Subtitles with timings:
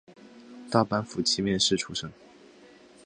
[0.71, 2.11] 大阪府箕面市出生。